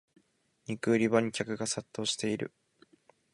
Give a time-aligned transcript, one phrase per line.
[0.65, 2.51] 肉売り場に客が殺到してる